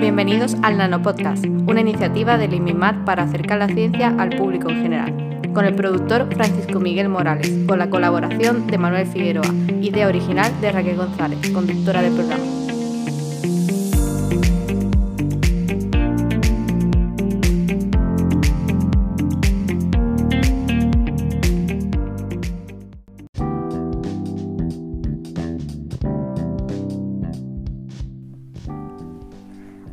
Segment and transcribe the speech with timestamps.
[0.00, 5.52] Bienvenidos al Nanopodcast, una iniciativa del IMIMAT para acercar la ciencia al público en general,
[5.52, 10.72] con el productor Francisco Miguel Morales, con la colaboración de Manuel Figueroa, idea original de
[10.72, 12.57] Raquel González, conductora del programa.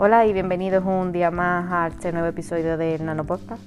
[0.05, 3.63] Hola y bienvenidos un día más a este nuevo episodio de Nanopodcast.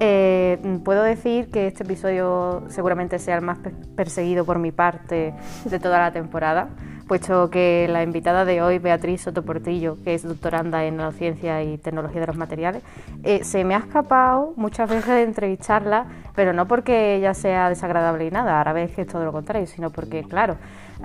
[0.00, 0.56] Eh,
[0.86, 3.58] puedo decir que este episodio seguramente sea el más
[3.94, 5.34] perseguido por mi parte
[5.66, 6.70] de toda la temporada,
[7.06, 12.22] puesto que la invitada de hoy, Beatriz Sotoportillo, que es doctoranda en Nanociencia y Tecnología
[12.22, 12.82] de los Materiales,
[13.22, 18.24] eh, se me ha escapado muchas veces de entrevistarla, pero no porque ella sea desagradable
[18.24, 20.56] y nada, ahora ves que es todo lo contrario, sino porque, claro,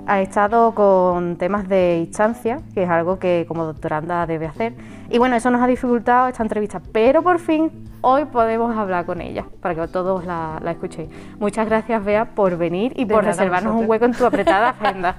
[0.06, 4.74] ha estado con temas de instancia, que es algo que como doctoranda debe hacer.
[5.10, 9.20] Y bueno, eso nos ha dificultado esta entrevista, pero por fin hoy podemos hablar con
[9.20, 11.08] ella, para que todos la, escuchéis.
[11.38, 15.16] Muchas gracias, Bea, por venir y por reservarnos un hueco en tu apretada agenda.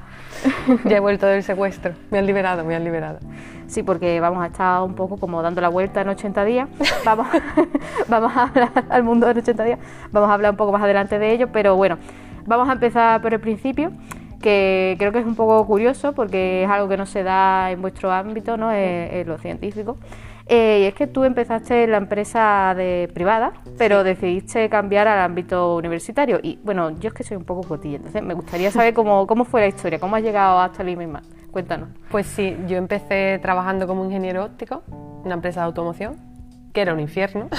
[0.86, 3.20] ya he vuelto del secuestro, me han liberado, me han liberado.
[3.68, 6.70] Sí, porque vamos a estar un poco como dando la vuelta en 80 días.
[7.06, 7.28] Vamos,
[8.08, 9.80] vamos a hablar al mundo en 80 días.
[10.12, 12.00] Vamos a hablar un poco más adelante de ello, pero bueno,
[12.48, 13.92] vamos a empezar por el principio
[14.42, 17.82] que creo que es un poco curioso porque es algo que no se da en
[17.82, 18.72] vuestro ámbito, ¿no?
[18.72, 19.98] en, lo científico.
[20.52, 25.20] Eh, y es que tú empezaste en la empresa de privada, pero decidiste cambiar al
[25.20, 26.40] ámbito universitario.
[26.42, 29.46] Y bueno, yo es que soy un poco cotilla, entonces me gustaría saber cómo, cómo
[29.46, 31.24] fue la historia, cómo has llegado hasta el IMIMAT.
[31.52, 31.90] Cuéntanos.
[32.10, 36.18] Pues sí, yo empecé trabajando como ingeniero óptico en una empresa de automoción,
[36.74, 37.48] que era un infierno.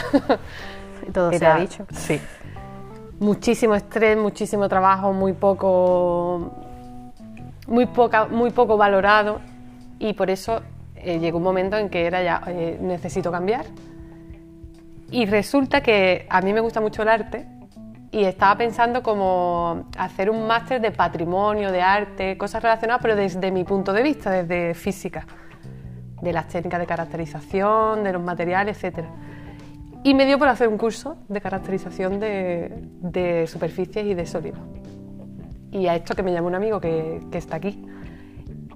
[1.09, 1.87] Y todo se ha dicho.
[1.93, 2.21] Sí.
[3.21, 6.53] Muchísimo estrés, muchísimo trabajo, muy poco
[7.71, 9.41] muy, poca, muy poco valorado
[9.99, 10.61] y por eso
[10.97, 13.65] eh, llegó un momento en que era ya, eh, necesito cambiar.
[15.11, 17.47] Y resulta que a mí me gusta mucho el arte
[18.11, 23.51] y estaba pensando como hacer un máster de patrimonio, de arte, cosas relacionadas, pero desde
[23.51, 25.27] mi punto de vista, desde física,
[26.21, 29.07] de las técnicas de caracterización, de los materiales, etc.
[30.03, 34.61] Y me dio por hacer un curso de caracterización de, de superficies y de sólidos.
[35.73, 37.85] Y a esto que me llamó un amigo que, que está aquí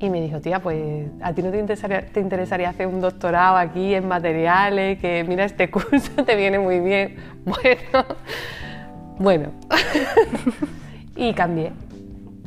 [0.01, 3.57] y me dijo, tía, pues a ti no te interesaría, te interesaría hacer un doctorado
[3.57, 7.17] aquí en materiales, que mira, este curso te viene muy bien.
[7.45, 8.07] Bueno,
[9.19, 9.51] bueno.
[11.17, 11.73] y cambié.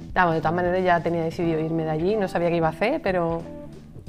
[0.08, 3.00] De todas maneras ya tenía decidido irme de allí, no sabía qué iba a hacer,
[3.04, 3.44] pero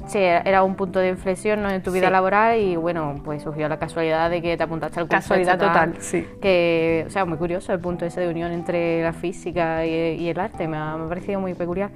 [0.07, 3.77] Sí, era un punto de inflexión en tu vida laboral y bueno, pues surgió la
[3.77, 5.17] casualidad de que te apuntaste al curso.
[5.17, 6.27] Casualidad este total, sí.
[6.41, 10.39] Que, o sea, muy curioso el punto ese de unión entre la física y, el
[10.39, 11.91] arte, me ha, parecido muy peculiar.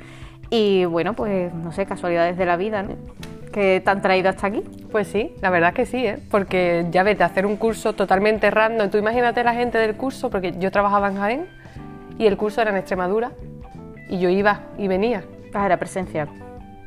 [0.50, 2.96] Y bueno, pues no sé, casualidades de la vida, ¿no?
[3.53, 4.62] que te han traído hasta aquí.
[4.91, 6.20] Pues sí, la verdad que sí, ¿eh?
[6.30, 10.53] porque ya vete, hacer un curso totalmente random, tú imagínate la gente del curso, porque
[10.59, 11.46] yo trabajaba en Jaén
[12.18, 13.31] y el curso era en Extremadura
[14.09, 15.24] y yo iba y venía.
[15.53, 16.28] Ah, era presencial.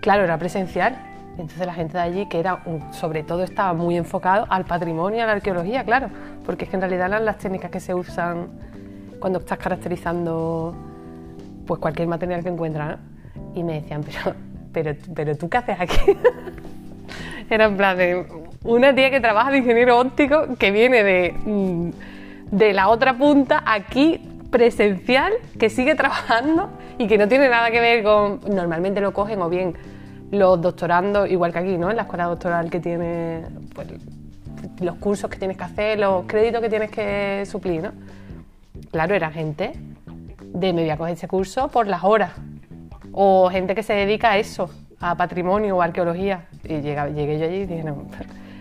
[0.06, 0.96] Claro, era presencial.
[1.32, 2.62] Entonces la gente de allí, que era,
[2.92, 6.10] sobre todo estaba muy enfocado al patrimonio, a la arqueología, claro,
[6.44, 8.46] porque es que en realidad eran las técnicas que se usan
[9.18, 10.76] cuando estás caracterizando
[11.66, 13.00] pues cualquier material que encuentras,
[13.56, 14.36] Y me decían, pero,
[14.72, 16.16] pero, pero tú qué haces aquí?
[17.50, 18.26] era en plan de
[18.62, 21.90] una tía que trabaja de ingeniero óptico que viene de, mm,
[22.52, 24.20] de la otra punta aquí
[24.52, 28.38] presencial, que sigue trabajando y que no tiene nada que ver con...
[28.48, 29.74] Normalmente lo cogen o bien
[30.30, 31.90] los doctorandos, igual que aquí, ¿no?
[31.90, 33.42] En la escuela doctoral que tiene
[33.74, 33.88] pues,
[34.80, 37.92] los cursos que tienes que hacer, los créditos que tienes que suplir, ¿no?
[38.90, 39.72] Claro, era gente
[40.40, 42.32] de me voy a coger ese curso por las horas.
[43.12, 44.70] O gente que se dedica a eso,
[45.00, 46.46] a patrimonio o arqueología.
[46.64, 48.06] Y llegué yo allí y dije, no,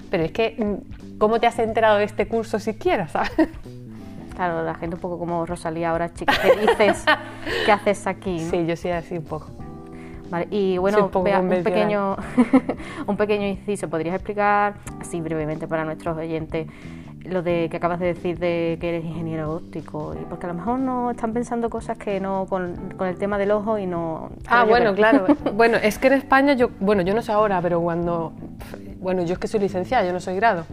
[0.10, 3.32] pero es que, mm, ¿cómo te has enterado de este curso siquiera, sabes?
[4.36, 7.06] Claro, la gente un poco como Rosalía ahora, chica, ¿qué dices?
[7.66, 8.40] ¿Qué haces aquí?
[8.40, 9.48] Sí, yo sí así un poco.
[10.50, 12.18] Y bueno, un, pequeño,
[13.08, 16.68] un pequeño inciso, ¿podrías explicar así brevemente para nuestros oyentes
[17.24, 20.16] lo de que acabas de decir de que eres ingeniero óptico?
[20.20, 23.38] Y porque a lo mejor no están pensando cosas que no con, con el tema
[23.38, 24.30] del ojo y no...
[24.48, 25.26] Ah, bueno, claro.
[25.54, 28.34] bueno, es que en España yo, bueno, yo no sé ahora, pero cuando,
[29.00, 30.66] bueno, yo es que soy licenciada, yo no soy grado.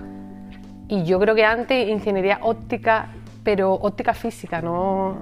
[0.89, 3.09] Y yo creo que antes ingeniería óptica,
[3.45, 5.19] pero óptica física, no,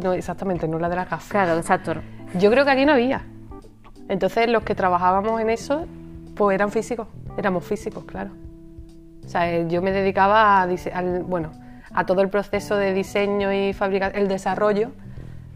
[0.00, 1.28] no exactamente, no la de la gafas.
[1.28, 1.94] Claro, exacto.
[2.38, 3.22] Yo creo que aquí no había.
[4.08, 5.86] Entonces los que trabajábamos en eso,
[6.34, 8.30] pues eran físicos, éramos físicos, claro.
[9.24, 10.68] O sea, eh, yo me dedicaba a,
[11.26, 11.52] bueno,
[11.94, 14.90] a todo el proceso de diseño y fabricación, el desarrollo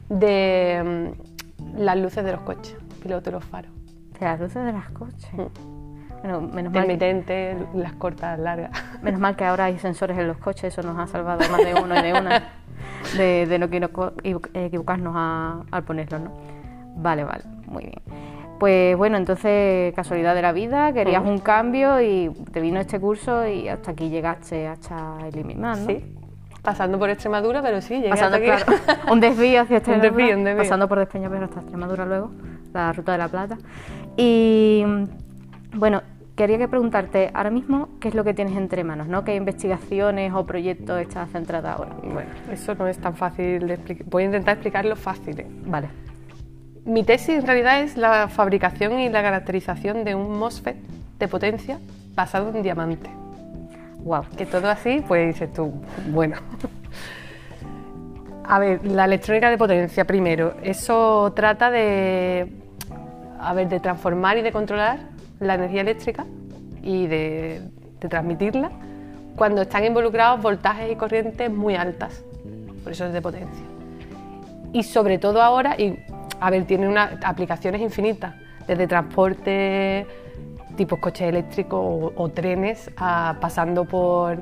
[0.08, 3.72] de mm, las luces de los coches, pilotos y los faros.
[4.18, 5.32] De las luces de los coches.
[5.32, 5.76] Mm.
[6.22, 8.70] Bueno, menos mal, que, las cortas, largas.
[9.02, 11.74] menos mal que ahora hay sensores en los coches, eso nos ha salvado más de
[11.74, 12.42] uno y de una
[13.16, 13.68] de, de no
[14.54, 16.32] equivocarnos a- al ponerlo, ¿no?
[16.96, 18.25] Vale, vale, muy bien.
[18.58, 23.46] Pues bueno, entonces, casualidad de la vida, querías un cambio y te vino este curso
[23.46, 25.86] y hasta aquí llegaste, hasta eliminar, ¿no?
[25.86, 26.04] Sí.
[26.62, 28.64] Pasando por Extremadura, pero sí, llegué Pasando, hasta aquí.
[28.64, 30.62] claro, un desvío hacia Extremadura, desvío, un desvío.
[30.62, 32.30] pasando por Despeñaperro hasta Extremadura luego,
[32.72, 33.58] la ruta de la Plata.
[34.16, 34.84] Y
[35.74, 36.02] bueno,
[36.34, 39.22] quería que preguntarte ahora mismo qué es lo que tienes entre manos, ¿no?
[39.22, 41.90] ¿Qué investigaciones o proyectos estás centrada ahora?
[42.02, 44.06] Bueno, eso no es tan fácil de explicar.
[44.08, 45.38] Voy a intentar explicarlo fácil.
[45.40, 45.46] ¿eh?
[45.66, 45.88] Vale.
[46.86, 50.76] Mi tesis en realidad es la fabricación y la caracterización de un MOSFET
[51.18, 51.80] de potencia
[52.14, 53.10] basado en diamante.
[54.04, 54.22] Wow.
[54.36, 55.72] Que todo así, pues dices tú,
[56.10, 56.36] bueno.
[58.44, 60.54] A ver, la electrónica de potencia primero.
[60.62, 62.52] Eso trata de,
[63.40, 65.00] a ver, de transformar y de controlar
[65.40, 66.24] la energía eléctrica
[66.84, 67.62] y de,
[68.00, 68.70] de transmitirla
[69.34, 72.22] cuando están involucrados voltajes y corrientes muy altas.
[72.84, 73.64] Por eso es de potencia.
[74.72, 75.98] Y sobre todo ahora, y,
[76.40, 78.34] a ver, tiene unas aplicaciones infinitas,
[78.66, 80.06] desde transporte
[80.76, 84.38] tipo coches eléctricos o, trenes, pasando por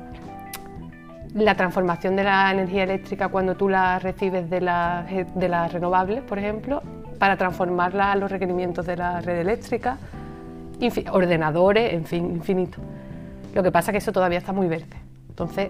[1.33, 5.05] la transformación de la energía eléctrica cuando tú la recibes de las
[5.35, 6.81] de las renovables, por ejemplo,
[7.19, 9.97] para transformarla a los requerimientos de la red eléctrica,
[11.11, 12.79] ordenadores, en fin, infinito.
[13.53, 14.97] Lo que pasa es que eso todavía está muy verde.
[15.29, 15.69] Entonces,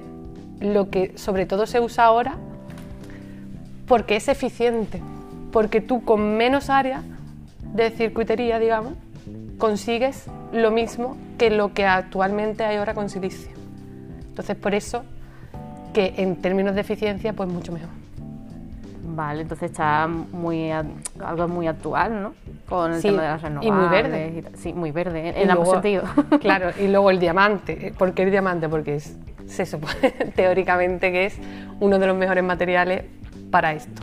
[0.59, 2.35] lo que sobre todo se usa ahora
[3.87, 5.01] porque es eficiente,
[5.55, 7.01] porque tú con menos área
[7.73, 8.91] de circuitería, digamos,
[9.57, 13.51] consigues lo mismo que lo que actualmente hay ahora con silicio.
[14.27, 15.05] Entonces, por eso
[15.93, 17.87] que en términos de eficiencia, pues mucho mejor.
[19.15, 22.33] Vale, entonces está muy algo muy actual, ¿no?
[22.67, 23.91] Con el Sí, tema de las y muy renovables.
[24.11, 24.43] verde.
[24.53, 24.57] y.
[24.57, 26.09] Sí, muy verde, en, Y ambos luego- sentidos.
[26.41, 27.93] Claro, y luego el diamante.
[27.97, 28.67] ¿Por qué el diamante?
[28.67, 29.15] Porque es,
[29.47, 31.37] se supone teóricamente que es
[31.79, 33.05] uno de los mejores materiales
[33.51, 34.01] para esto.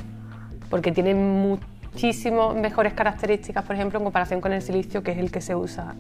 [0.73, 5.31] Porque tiene muchísimo mejores características, por ejemplo, en comparación con el silicio, que es el
[5.31, 5.95] que se usa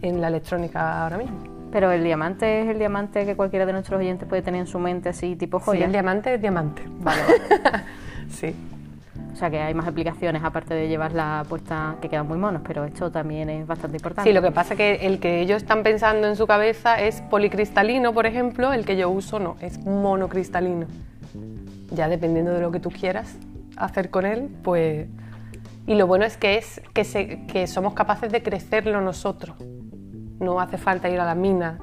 [0.00, 1.36] en la electrónica ahora mismo.
[1.70, 4.78] Pero el diamante es el diamante que cualquiera de nuestros oyentes puede tener en su
[4.78, 5.84] mente así, tipo Sí, joya.
[5.84, 6.82] el diamante es diamante.
[7.00, 7.20] Vale.
[8.30, 8.54] Sí.
[9.34, 12.86] O sea que hay más aplicaciones aparte de llevarla puesta que quedan muy monos, pero
[12.86, 14.30] esto también es bastante importante.
[14.30, 17.20] Sí, lo que pasa es que el que ellos están pensando en su cabeza es
[17.20, 20.86] policristalino, por ejemplo, el que yo uso no, es monocristalino.
[21.90, 23.36] Ya dependiendo de lo que tú quieras
[23.78, 25.06] hacer con él, pues...
[25.86, 29.56] Y lo bueno es que, es que, se- que somos capaces de crecerlo nosotros.
[30.38, 31.78] No hace falta ir a la mina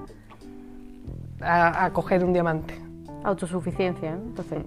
[1.41, 2.79] a, a coger un diamante.
[3.23, 4.17] Autosuficiencia, ¿no?
[4.23, 4.59] Entonces,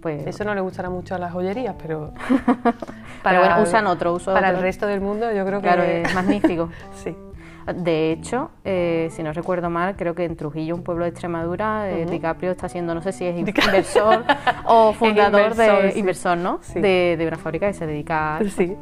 [0.00, 0.26] pues...
[0.26, 2.12] Eso no le gustará mucho a las joyerías, pero...
[3.22, 4.58] Pero bueno, usan otro, uso Para otro.
[4.58, 5.66] el resto del mundo yo creo que...
[5.66, 6.70] Claro, es magnífico.
[7.04, 7.14] sí.
[7.74, 11.90] De hecho, eh, si no recuerdo mal, creo que en Trujillo, un pueblo de Extremadura,
[11.90, 14.24] eh, DiCaprio está siendo, no sé si es in- inversor
[14.66, 15.98] o fundador inversor, de sí.
[15.98, 16.58] inversor, ¿no?
[16.62, 16.80] Sí.
[16.80, 18.44] De, de una fábrica que se dedica a...
[18.44, 18.76] Sí.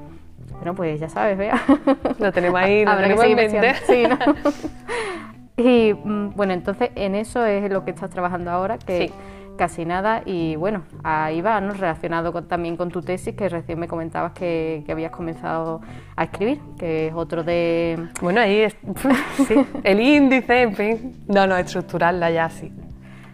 [0.56, 1.60] Bueno, pues ya sabes, vea.
[2.18, 3.74] Lo tenemos ahí, lo Habrá que tenemos en.
[3.86, 4.18] Sí, ¿no?
[5.56, 9.14] Y mm, bueno, entonces en eso es lo que estás trabajando ahora, que Sí.
[9.56, 10.22] Casi nada.
[10.24, 11.72] Y bueno, ahí va, ¿no?
[11.72, 15.80] Relacionado con- también con tu tesis, que recién me comentabas que, que habías comenzado
[16.16, 18.08] a escribir, que es otro de...
[18.20, 18.76] Bueno, ahí es,
[19.48, 21.24] sí, el índice, en fin.
[21.28, 22.72] No, no, estructurarla ya sí.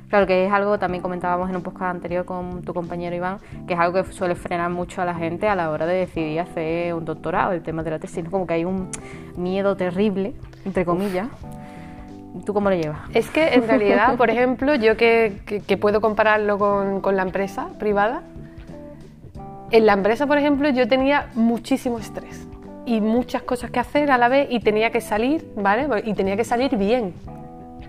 [0.09, 3.75] Claro, que es algo, también comentábamos en un podcast anterior con tu compañero Iván, que
[3.75, 6.95] es algo que suele frenar mucho a la gente a la hora de decidir hacer
[6.95, 8.31] un doctorado, el tema de la tesis, ¿no?
[8.33, 8.89] Como que hay un
[9.37, 10.35] miedo terrible,
[10.65, 11.29] entre comillas.
[12.45, 13.01] ¿Tú cómo lo llevas?
[13.13, 17.23] Es que en realidad, por ejemplo, yo que, que- que puedo compararlo con, con la
[17.23, 18.23] empresa privada,
[19.71, 22.47] en la empresa, por ejemplo, yo tenía muchísimo estrés
[22.87, 25.87] y muchas cosas que hacer a la vez y tenía que salir, ¿vale?
[26.05, 27.15] Y tenía que salir bien.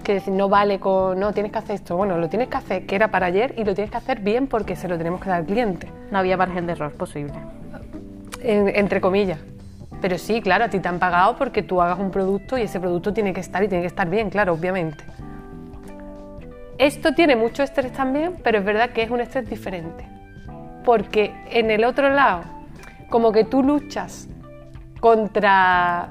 [0.03, 1.95] Que decir, no vale con, no, tienes que hacer esto.
[1.95, 4.47] Bueno, lo tienes que hacer, que era para ayer, y lo tienes que hacer bien
[4.47, 5.87] porque se lo tenemos que dar al cliente.
[6.11, 7.33] No había margen de error posible.
[8.41, 9.39] En- entre comillas.
[10.01, 12.79] Pero sí, claro, a ti te han pagado porque tú hagas un producto y ese
[12.79, 15.03] producto tiene que estar y tiene que estar bien, claro, obviamente.
[16.79, 20.03] Esto tiene mucho estrés también, pero es verdad que es un estrés diferente.
[20.83, 22.41] Porque en el otro lado,
[23.09, 24.27] como que tú luchas
[24.99, 26.09] contra...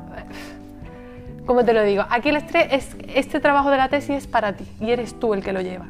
[1.45, 2.05] ¿Cómo te lo digo?
[2.09, 5.35] Aquí el estrés es, este trabajo de la tesis es para ti y eres tú
[5.35, 5.87] el que lo lleva.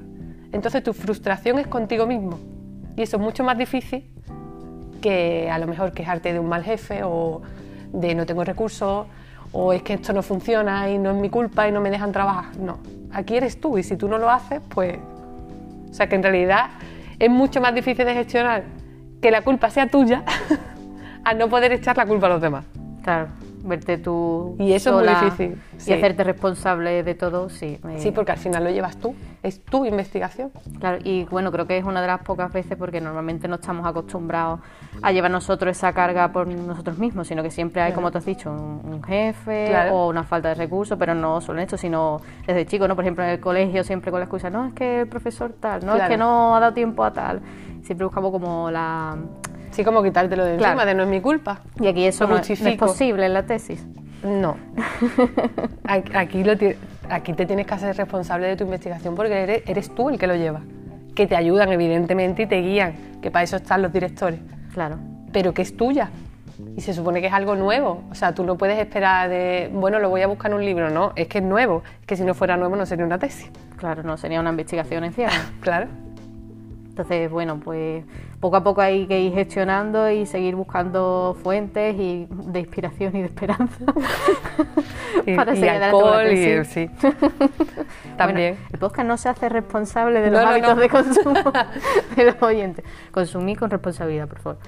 [0.53, 2.39] Entonces tu frustración es contigo mismo.
[2.97, 4.11] Y eso es mucho más difícil
[5.03, 7.43] que a lo mejor quejarte de un mal jefe o
[7.93, 9.07] de no tengo recursos
[9.53, 12.13] o es que esto no funciona y no es mi culpa y no me dejan
[12.13, 12.57] trabajar.
[12.57, 12.79] No,
[13.13, 14.99] aquí eres tú y si tú no lo haces, pues...
[15.91, 16.71] O sea que en realidad
[17.19, 18.63] es mucho más difícil de gestionar
[19.21, 20.23] que la culpa sea tuya
[21.25, 22.65] a no poder echar la culpa a los demás.
[23.03, 23.40] Claro.
[23.63, 27.79] Verte tú Y eso es muy sola difícil, y hacerte responsable de todo, sí.
[27.83, 30.51] me- Sí, porque al final lo llevas tú, es tu investigación.
[30.79, 33.87] Claro, y bueno, creo que es una de las pocas veces porque normalmente no estamos
[33.87, 34.61] acostumbrados
[35.03, 38.25] a llevar nosotros esa carga por nosotros mismos, sino que siempre hay, como tú has
[38.27, 39.95] dicho, un, un jefe Claro.
[39.95, 42.95] o una falta de recursos, pero no solo en esto, sino desde chico, ¿no?
[42.97, 45.85] Por ejemplo, en el colegio siempre con la excusa, no, es que el profesor tal,
[45.87, 47.41] no, es que no ha dado tiempo a tal.
[47.83, 49.17] Siempre buscamos como la...
[49.71, 50.73] Sí, como quitártelo de Claro.
[50.73, 51.61] encima, de no es mi culpa.
[51.81, 53.87] Y aquí eso no, es- no es posible en la tesis.
[54.25, 54.57] No.
[55.85, 56.77] Aquí, lo te
[57.47, 60.61] tienes que hacer responsable de tu investigación porque eres, eres tú el que lo lleva.
[61.15, 64.39] Que te ayudan, evidentemente, y te guían, que para eso están los directores.
[64.75, 64.99] Claro.
[65.33, 66.11] Pero que es tuya.
[66.77, 68.05] Y se supone que es algo nuevo.
[68.11, 70.91] O sea, tú no puedes esperar de, bueno, lo voy a buscar en un libro.
[70.91, 71.83] No, es que es nuevo.
[72.03, 73.51] Es que si no fuera nuevo no sería una tesis.
[73.77, 75.33] Claro, no sería una investigación en cierre.
[75.61, 75.89] Claro.
[77.01, 78.05] Entonces, bueno, pues
[78.41, 83.21] poco a poco hay que ir gestionando y seguir buscando fuentes y de inspiración y
[83.21, 83.85] de esperanza
[85.27, 86.29] Y, para y seguir adelante
[86.63, 86.69] tesis.
[86.69, 86.91] sí.
[88.19, 88.55] También.
[88.57, 90.81] Bueno, el podcast no se hace responsable de los No, no, hábitos no.
[90.83, 91.53] de consumo
[92.17, 92.85] de los oyentes.
[93.13, 94.59] Consumir con responsabilidad, por favor.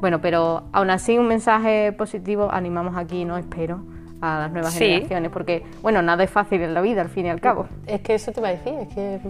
[0.00, 3.36] bueno, pero aún así un mensaje positivo animamos aquí, ¿no?
[3.38, 3.82] Espero
[4.20, 4.84] a las nuevas Sí.
[4.84, 7.66] generaciones, porque, bueno, nada es fácil en la vida, al fin y al cabo.
[7.86, 9.20] Es que eso te iba a decir, es que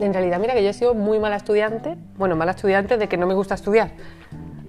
[0.00, 3.16] en realidad mira que yo he sido muy mala estudiante, bueno, mala estudiante de que
[3.16, 3.90] no me gusta estudiar,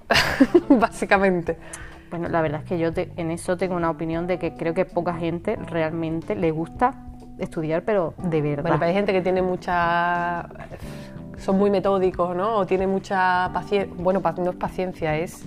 [0.70, 1.58] básicamente.
[2.10, 4.74] Bueno, la verdad es que yo te- en eso tengo una opinión de que creo
[4.74, 6.94] que poca gente realmente le gusta
[7.39, 8.62] estudiar, pero de verdad.
[8.63, 10.48] Bueno, pero hay gente que tiene mucha...
[11.39, 12.58] son muy metódicos, ¿no?
[12.58, 15.44] O tiene mucha paciencia, bueno, no es paciencia, es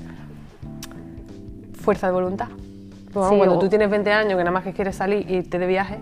[1.80, 2.48] fuerza de voluntad.
[3.14, 5.36] Bueno, Sí, cuando o- tú tienes 20 años que nada más que quieres salir y
[5.36, 5.98] irte de viaje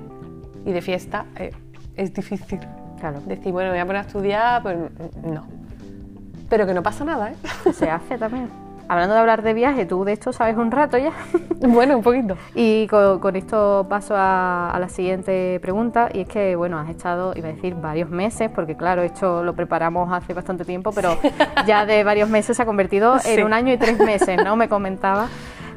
[0.64, 1.52] y de fiesta, eh,
[1.94, 2.58] es difícil.
[3.00, 4.76] Claro, Decir, bueno, me voy a poner a estudiar, pues
[5.24, 5.44] no.
[6.48, 7.72] Pero que no pasa nada, ¿eh?
[7.72, 8.48] se hace también.
[8.88, 11.10] Hablando de hablar de viaje, tú de esto sabes un rato ya.
[11.60, 12.36] bueno, un poquito.
[12.54, 16.88] Y con, con esto paso a, a la siguiente pregunta, y es que, bueno, has
[16.88, 21.18] estado, iba a decir, varios meses, porque claro, esto lo preparamos hace bastante tiempo, pero
[21.66, 23.32] ya de varios meses se ha convertido Sí.
[23.32, 24.54] en un año y tres meses, ¿no?
[24.54, 25.26] Me comentaba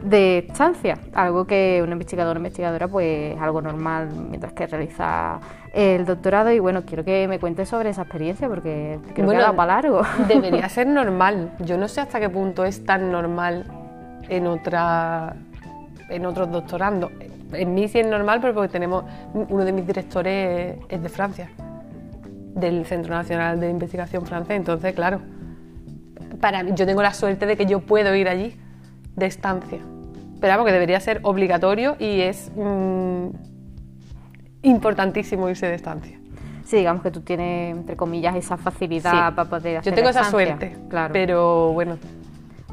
[0.04, 5.40] de estancia, algo que un investigador o investigadora, pues es algo normal mientras que realiza
[5.74, 9.38] el doctorado, y bueno, quiero que me cuentes sobre esa experiencia, porque creo Bueno, que
[9.38, 10.02] ha dado para largo.
[10.28, 11.52] Debería ser normal.
[11.60, 13.66] Yo no sé hasta qué punto es tan normal
[14.30, 15.36] en otra
[16.10, 17.12] en otros doctorandos.
[17.54, 19.04] En mí sí es normal, pero porque tenemos
[19.34, 21.50] uno de mis directores es de Francia,
[22.56, 24.58] del Centro Nacional de Investigación francés.
[24.58, 25.22] Entonces, claro,
[26.42, 28.56] para mí, yo tengo la suerte de que yo puedo ir allí
[29.20, 29.80] de estancia.
[30.42, 33.28] Pero vamos, que debería ser obligatorio y es mm,
[34.64, 36.18] importantísimo irse de estancia.
[36.66, 39.36] Sí, digamos que tú tienes, entre comillas, esa facilidad Sí.
[39.36, 41.14] para poder hacer Yo tengo esa suerte, Claro.
[41.14, 41.98] pero bueno,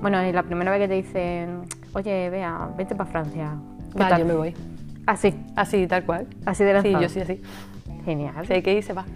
[0.00, 1.62] Bueno, y la primera vez que te dicen,
[1.94, 3.54] oye, vea, vete para Francia.
[3.94, 4.54] ¿qué va, yo me voy.
[5.06, 6.26] Así, Así, tal cual.
[6.44, 7.02] así de Sí, lanzado.
[7.02, 7.40] yo sí, así.
[8.06, 8.46] Genial.
[8.48, 9.04] Hay que ir, se va.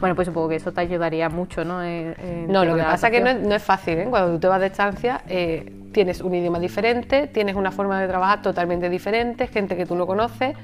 [0.00, 1.82] Bueno, pues supongo que eso te ayudaría mucho, ¿no?
[1.82, 3.48] En- en No, lo que pasa es que no es, adaptación.
[3.50, 4.06] no es fácil, ¿eh?
[4.08, 8.08] Cuando tú te vas de estancia, eh, tienes un idioma diferente, tienes una forma de
[8.08, 10.56] trabajar totalmente diferente, gente que tú no conoces,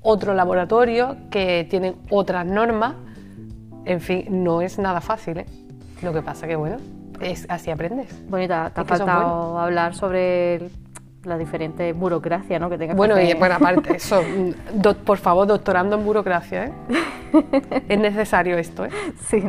[0.00, 2.94] otro laboratorio que tienen otras normas.
[3.84, 5.46] En fin, no es nada fácil, ¿eh?
[6.02, 6.78] Lo que pasa que, bueno,
[7.20, 8.08] es, así aprendes.
[8.12, 10.70] Y te, ha- faltado hablar sobre el-
[11.24, 12.68] la diferente burocracia, ¿no?
[12.68, 13.38] Que tengas Bueno, que y hacer.
[13.38, 16.72] bueno, aparte, eso, mm, do- por favor, doctorando en burocracia, ¿eh?
[17.88, 18.90] es necesario esto, ¿eh?
[19.26, 19.42] Sí.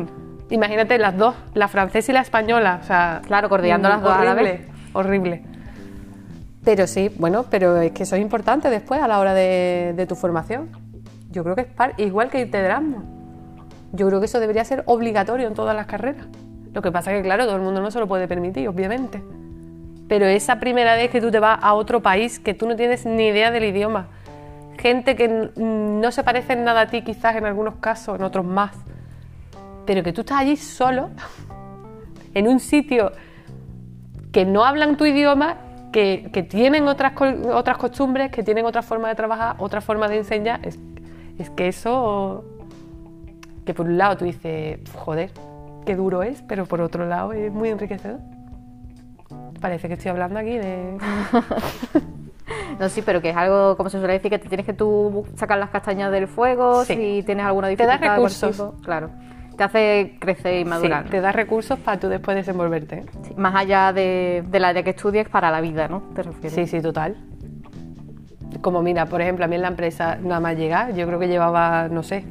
[0.50, 3.22] Imagínate las dos, la francesa y la española, o sea...
[3.26, 4.60] Claro, coordinando las dos a la horrible, vez.
[4.92, 5.42] Horrible.
[6.64, 10.06] Pero sí, bueno, pero es que eso es importante después a la hora de, de
[10.06, 10.68] tu formación.
[11.30, 13.02] Yo creo que es par- igual que irte de Erasmus.
[13.92, 16.26] Yo creo que eso debería ser obligatorio en todas las carreras.
[16.72, 19.22] Lo que pasa es que, claro, todo el mundo no se lo puede permitir, obviamente.
[20.08, 23.06] Pero esa primera vez que tú te vas a otro país, que tú no tienes
[23.06, 24.08] ni idea del idioma,
[24.78, 28.76] gente que no se parece nada a ti quizás en algunos casos, en otros más,
[29.86, 31.10] pero que tú estás allí solo,
[32.34, 33.12] en un sitio
[34.32, 35.56] que no hablan tu idioma,
[35.92, 37.12] que, que tienen otras,
[37.52, 40.78] otras costumbres, que tienen otra forma de trabajar, otra forma de enseñar, es,
[41.38, 42.44] es que eso,
[43.64, 45.30] que por un lado tú dices, joder,
[45.86, 48.33] qué duro es, pero por otro lado es muy enriquecedor.
[49.64, 50.98] Parece que estoy hablando aquí de...
[52.78, 55.24] No, sí, pero que es algo, como se suele decir, que te tienes que tú
[55.36, 56.94] sacar las castañas del fuego Sí.
[56.94, 57.94] si tienes alguna Te da dificultad.
[57.94, 58.50] de cualquier recursos.
[58.74, 58.82] tipo.
[58.84, 59.10] Claro.
[59.56, 61.04] Te hace crecer y madurar.
[61.04, 63.06] Sí, te da recursos para tú después desenvolverte.
[63.22, 66.02] Sí, Más allá de, del área que estudies para la vida, ¿no?
[66.14, 66.52] Te refieres.
[66.52, 67.16] Sí, sí, total.
[68.60, 71.28] Como mira, por ejemplo, a mí en la empresa nada más llegar, yo creo que
[71.28, 72.26] llevaba, no sé,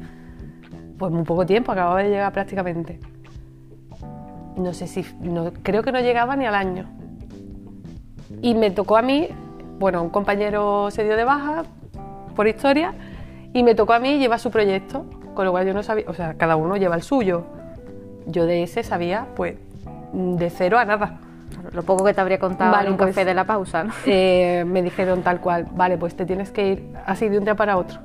[1.00, 3.00] pues muy poco tiempo, acababa de llegar prácticamente.
[4.56, 6.88] no sé si, no, creo que no llegaba ni al año.
[8.42, 9.28] Y me tocó a mí,
[9.78, 11.64] bueno, un compañero se dio de baja
[12.34, 12.94] por historia
[13.52, 16.14] y me tocó a mí llevar su proyecto, con lo cual yo no sabía, o
[16.14, 17.44] sea, cada uno lleva el suyo.
[18.26, 19.56] Yo de ese sabía, pues,
[20.12, 21.18] de cero a nada.
[21.72, 23.92] Lo poco que te habría contado Vale, en un pues, café de la pausa, ¿no?
[24.06, 27.54] Eh, me dijeron tal cual, vale, pues te tienes que ir así de un día
[27.54, 27.98] para otro.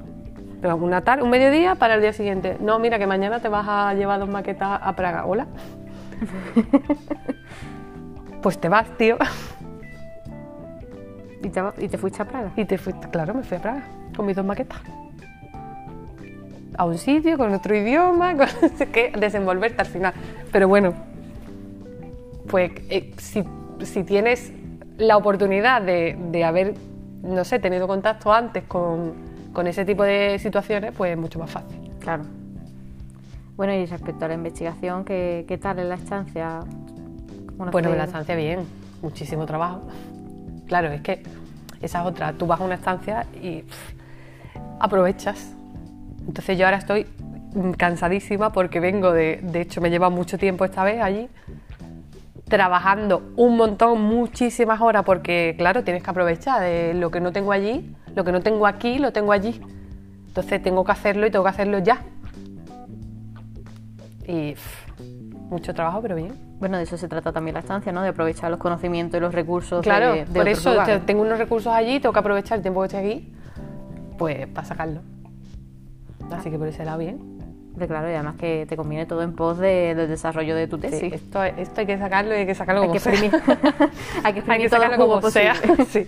[0.61, 2.57] Pero una tarde, un mediodía para el día siguiente.
[2.59, 5.25] No, mira que mañana te vas a llevar dos maquetas a Praga.
[5.25, 5.47] Hola.
[8.41, 9.17] pues te vas, tío.
[11.43, 12.51] ¿Y te, y te fuiste a Praga?
[12.55, 13.83] Y te fuiste, claro, me fui a Praga
[14.15, 14.79] con mis dos maquetas.
[16.77, 18.47] A un sitio, con otro idioma, con
[18.91, 20.13] qué, desenvolverte al final.
[20.51, 20.93] Pero bueno,
[22.47, 23.43] pues eh, si,
[23.83, 24.51] si tienes
[24.97, 26.73] la oportunidad de, de haber,
[27.21, 29.13] no sé, tenido contacto antes con,
[29.53, 31.91] con ese tipo de situaciones, pues es mucho más fácil.
[31.99, 32.23] Claro.
[33.55, 36.59] Bueno, y respecto a la investigación, ¿qué, qué tal en la estancia?
[37.49, 37.93] ¿Cómo nos Bueno, fue?
[37.93, 38.61] en la estancia bien,
[39.01, 39.81] muchísimo trabajo.
[40.69, 41.23] Claro, es que
[41.81, 42.31] esa es otra.
[42.33, 43.63] Tú vas a una estancia y
[44.79, 45.53] aprovechas.
[46.27, 47.07] Entonces yo ahora estoy
[47.75, 51.27] cansadísima porque vengo de, de hecho me lleva mucho tiempo esta vez allí,
[52.47, 57.51] trabajando un montón, muchísimas horas, porque claro, tienes que aprovechar de lo que no tengo
[57.51, 59.59] allí, lo que no tengo aquí, lo tengo allí.
[60.27, 62.03] Entonces tengo que hacerlo y tengo que hacerlo ya.
[64.27, 64.53] Y
[65.49, 66.33] mucho trabajo, pero bien.
[66.59, 68.01] Bueno, de eso se trata también la estancia, ¿no?
[68.01, 70.99] De aprovechar los conocimientos y los recursos Claro, de, de por eso lugares.
[70.99, 73.33] te- tengo unos recursos allí, tengo que aprovechar el tiempo que estoy aquí,
[74.17, 75.01] pues para sacarlo.
[76.31, 77.17] Así que por ese lado bien.
[77.71, 80.75] Hombre, claro, y además que te conviene todo en pos de- del desarrollo de tu
[80.77, 81.13] Sí, tesis.
[81.13, 83.13] esto, esto hay que sacarlo y hay que sacarlo hay, como que sea.
[84.23, 85.53] hay que Hay sacarlo como sea.
[85.89, 86.05] Sí.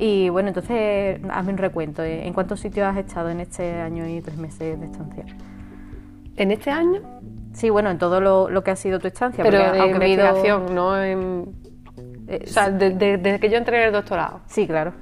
[0.00, 2.02] Y bueno, entonces hazme un recuento.
[2.04, 5.24] ¿En cuántos sitios has estado en este año y tres meses de estancia?
[6.36, 7.00] En este año,
[7.52, 9.42] Sí, bueno, en todo lo, lo que ha sido tu estancia.
[9.42, 11.52] pero porque de aunque he ido- investigación, no en...
[12.28, 14.40] eh, O sea, de- de- desde que yo entré en el doctorado.
[14.46, 14.92] sí, claro.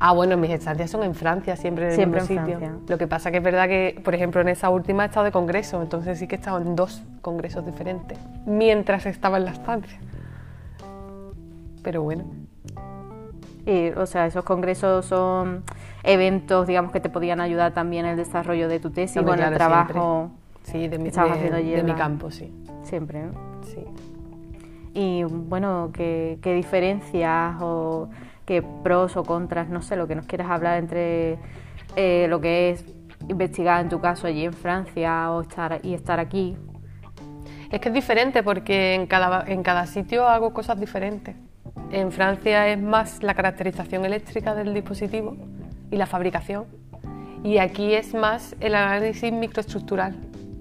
[0.00, 2.58] Ah, bueno, mis estancias son en Francia, siempre en el Siempre mismo en sitio.
[2.60, 2.84] Francia.
[2.88, 5.32] Lo que pasa que es verdad que, por ejemplo, en esa última he estado de
[5.32, 9.98] congreso, entonces sí que he estado en dos congresos diferentes, mientras estaba en la estancia.
[11.82, 12.24] Pero bueno,
[13.66, 15.64] Y, o sea, esos congresos son
[16.04, 19.40] eventos, digamos, que te podían ayudar también en el desarrollo de tu tesis o en
[19.42, 20.30] el trabajo.
[20.64, 22.52] Sí, de mi, Estabas de- haciendo mi campo, sí.
[22.82, 23.32] Siempre, ¿no?
[23.62, 23.84] sí.
[24.94, 28.08] Y bueno, ¿qué, qué diferencias o
[28.46, 31.38] qué pros o contras, no sé, lo que nos quieras hablar entre
[31.96, 32.84] eh, lo que es
[33.28, 36.56] investigar en tu caso allí en Francia o estar y estar aquí?
[37.70, 41.36] Es que es diferente porque en cada, en cada sitio hago cosas diferentes.
[41.92, 45.36] En Francia es más la caracterización eléctrica del dispositivo
[45.90, 46.64] y la fabricación.
[47.44, 50.16] Y aquí es más el análisis microestructural,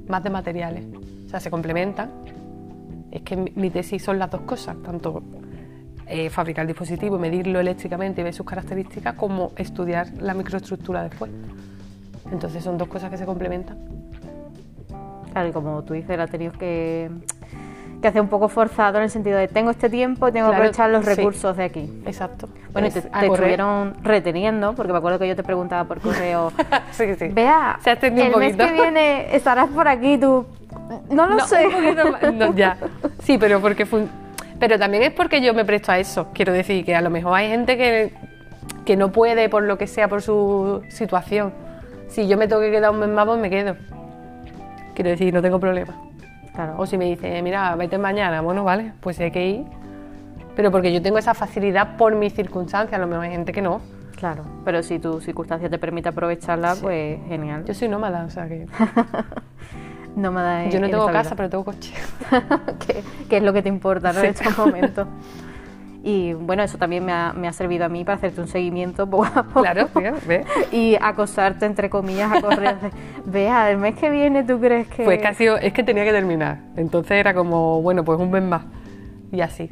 [0.10, 0.86] más de materiales.
[1.26, 2.12] O sea, se complementan.
[3.12, 5.24] Es que mi, tesis son las dos cosas, tanto
[6.08, 11.32] eh, fabricar el dispositivo medirlo eléctricamente y ver sus características, como estudiar la microestructura después.
[12.32, 13.78] Entonces son dos cosas que se complementan.
[15.32, 17.10] Claro, y como tú dices, tenido que,
[18.02, 20.52] que hacer un poco forzado en el sentido de tengo este tiempo y tengo que
[20.52, 21.16] Claro, aprovechar los sí.
[21.16, 22.02] recursos de aquí.
[22.06, 22.48] Exacto.
[22.72, 26.52] Bueno, y te, te estuvieron reteniendo, porque me acuerdo que yo te preguntaba por correo,
[26.92, 27.30] sí, sí.
[27.30, 30.46] vea, Se el un mes que viene estarás por aquí, tú,
[31.10, 31.66] no lo No, sé.
[32.34, 32.78] no, ya.
[33.24, 34.06] Sí, pero porque fue-
[34.60, 36.28] pero también es porque yo me presto a eso.
[36.34, 38.14] Quiero decir que a lo mejor hay gente que,
[38.86, 41.52] que no puede por lo que sea, por su situación.
[42.10, 43.76] Si yo me tengo que quedar un mes más, pues me quedo.
[44.96, 45.94] Quiero decir, no tengo problema.
[46.58, 46.74] Claro.
[46.80, 49.66] O si me dice, mira, vete mañana, bueno, vale, pues hay que ir.
[50.56, 53.62] Pero porque yo tengo esa facilidad por mis circunstancias, a lo mejor hay gente que
[53.62, 53.80] no.
[54.16, 57.64] Claro, pero si tu circunstancia te permite aprovecharla, pues genial.
[57.66, 58.66] Yo soy nómada, o sea que.
[60.16, 61.36] no me da Yo no en tengo casa, vida.
[61.36, 61.94] pero tengo coche.
[62.88, 64.22] que, que es lo que te importa ¿no?
[64.22, 64.26] Sí.
[64.26, 65.08] en estos momentos.
[66.04, 69.08] Y bueno, eso también me ha, me ha servido a mí para hacerte un seguimiento
[69.10, 69.62] poco a poco.
[69.62, 70.46] Claro, mira, ve.
[70.72, 72.76] Y acosarte, entre comillas, a correr.
[73.26, 75.04] Vea, el mes que viene tú crees que...
[75.04, 76.60] Pues sido- es que tenía que terminar.
[76.78, 78.62] Entonces era como, bueno, pues un mes más.
[79.32, 79.70] Y así.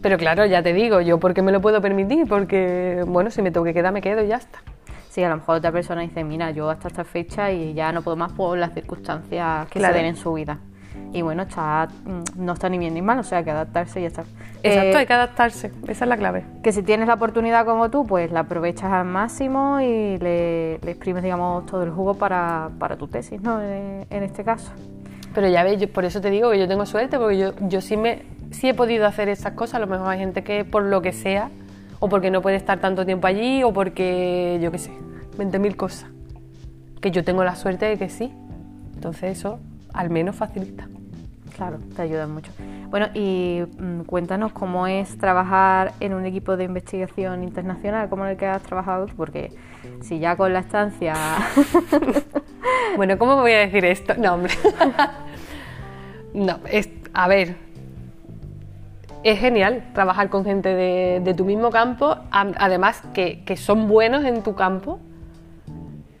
[0.00, 3.52] Pero claro, ya te digo, yo porque me lo puedo permitir, porque, bueno, si me
[3.52, 4.58] tengo que quedar, me quedo y ya está.
[5.10, 8.02] Sí, a lo mejor otra persona dice, mira, yo hasta esta fecha y ya no
[8.02, 9.94] puedo más por las circunstancias que Claro.
[9.94, 10.58] se den en su vida.
[11.12, 14.02] Y bueno, está, mm, no está ni bien ni mal, o sea, que adaptarse y
[14.02, 14.22] ya está.
[14.62, 15.72] Exacto, Eh, hay que adaptarse.
[15.88, 16.44] Esa es la clave.
[16.62, 20.90] que si tienes la oportunidad como tú, pues la aprovechas al máximo y le, le
[20.90, 23.60] exprimes, digamos, todo el jugo para, para tu tesis, ¿no?
[23.62, 24.70] En, en este caso.
[25.34, 27.80] Pero ya ves, yo- por eso te digo que yo tengo suerte, porque yo, yo
[27.80, 29.76] sí, me, sí he podido hacer esas cosas.
[29.76, 31.50] A lo mejor hay gente que por lo que sea,
[32.00, 34.90] o porque no puede estar tanto tiempo allí, o porque, yo qué sé,
[35.38, 36.10] 20.000 cosas.
[37.00, 38.32] Que yo tengo la suerte de que sí.
[38.94, 39.58] Entonces eso
[39.92, 40.86] al menos facilita.
[41.56, 42.50] Claro, te ayudan mucho.
[42.88, 48.36] Bueno, y mm, cuéntanos cómo es trabajar en un equipo de investigación internacional como el
[48.36, 49.52] que has trabajado porque
[50.00, 51.14] si ya con la estancia...
[52.96, 54.14] bueno, ¿cómo voy a decir esto?
[54.16, 54.54] No, hombre.
[56.34, 57.56] no, es, a ver,
[59.22, 64.42] es genial trabajar con gente de, tu mismo campo, además que, que, son buenos en
[64.42, 64.98] tu campo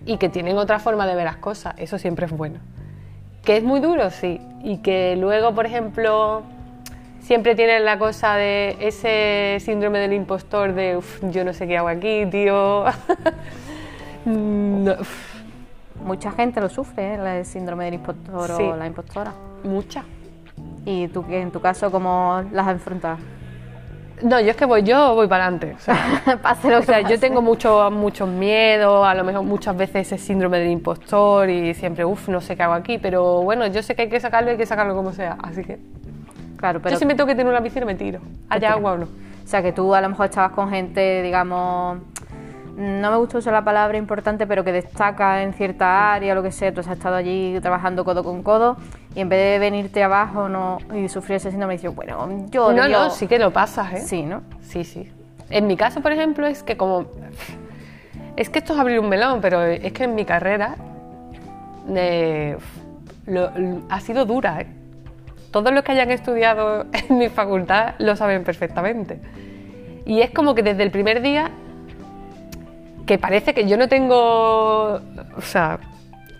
[0.04, 2.60] y que tienen otra forma de ver las cosas, eso siempre es bueno.
[3.44, 6.42] Que es muy duro, sí, y que luego, por ejemplo,
[7.20, 11.00] siempre tienen la cosa de ese síndrome del impostor de
[11.30, 12.84] yo no sé qué hago aquí, tío.
[16.04, 17.38] Mucha gente lo sufre, ¿eh?
[17.38, 19.32] el síndrome del impostor o la impostora.
[19.64, 20.04] Mucha.
[20.84, 23.18] ¿Y tú en tu caso cómo las has enfrentado?
[24.20, 25.74] No, yo es que voy, yo voy para adelante.
[25.76, 30.70] O sea, yo tengo mucho, muchos miedos, a lo mejor muchas veces ese síndrome del
[30.70, 34.08] impostor y siempre, uff, no sé qué hago aquí, pero bueno, yo sé que hay
[34.08, 35.78] que sacarlo y hay que sacarlo como sea, así que...
[36.56, 36.94] Claro, pero...
[36.94, 39.04] Yo si me tengo que tener una piscina me tiro, haya agua o no.
[39.06, 41.98] O sea, que tú a lo mejor estabas con gente, digamos,
[42.76, 46.52] no me gusta usar la palabra importante, pero que destaca en cierta área, lo que
[46.52, 48.76] sea, tú has estado allí trabajando codo con codo
[49.14, 52.72] y en vez de venirte abajo no, y sufrir ese síndrome, dices, bueno, yo...
[52.72, 54.00] No, no, sí que lo pasas, ¿eh?
[54.00, 54.42] Sí, ¿no?
[54.62, 55.10] Sí, sí.
[55.50, 57.06] En mi caso, por ejemplo, es que como...
[58.36, 60.76] Es que esto es abrir un melón, pero es que en mi carrera
[61.94, 62.56] eh,
[63.90, 64.66] ha sido dura, ¿eh?
[65.50, 69.20] Todos los que hayan estudiado en mi facultad lo saben perfectamente.
[70.06, 71.50] Y es como que desde el primer día
[73.06, 75.78] que parece que yo no tengo, o sea,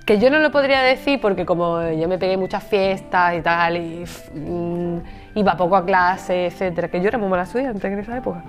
[0.04, 3.76] que yo no lo podría decir porque como yo me pegué muchas fiestas y tal,
[3.76, 4.98] y mm,
[5.36, 8.42] iba poco a clase, etcétera, que yo era muy mala estudiante en esa época.